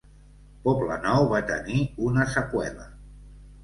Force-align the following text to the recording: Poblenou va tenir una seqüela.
Poblenou 0.63 1.27
va 1.35 1.43
tenir 1.53 1.79
una 2.09 2.29
seqüela. 2.39 2.93